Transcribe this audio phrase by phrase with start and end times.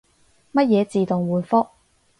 [0.53, 1.67] 乜嘢自動回覆？